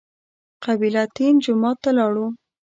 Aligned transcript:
قبله 0.63 1.03
تین 1.15 1.33
جومات 1.43 1.77
ته 1.83 1.91
لاړو. 1.97 2.27